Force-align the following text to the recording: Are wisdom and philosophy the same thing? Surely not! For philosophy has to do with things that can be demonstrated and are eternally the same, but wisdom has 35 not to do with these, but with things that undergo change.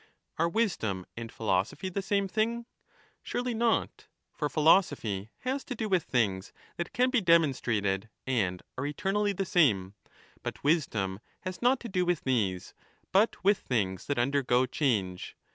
Are 0.39 0.49
wisdom 0.49 1.05
and 1.15 1.31
philosophy 1.31 1.87
the 1.87 2.01
same 2.01 2.27
thing? 2.27 2.65
Surely 3.21 3.53
not! 3.53 4.07
For 4.33 4.49
philosophy 4.49 5.29
has 5.41 5.63
to 5.65 5.75
do 5.75 5.87
with 5.87 6.01
things 6.05 6.51
that 6.77 6.91
can 6.91 7.11
be 7.11 7.21
demonstrated 7.21 8.09
and 8.25 8.63
are 8.79 8.85
eternally 8.87 9.31
the 9.31 9.45
same, 9.45 9.93
but 10.41 10.63
wisdom 10.63 11.19
has 11.41 11.57
35 11.57 11.61
not 11.61 11.79
to 11.81 11.89
do 11.89 12.03
with 12.03 12.21
these, 12.23 12.73
but 13.11 13.43
with 13.43 13.59
things 13.59 14.07
that 14.07 14.17
undergo 14.17 14.65
change. 14.65 15.37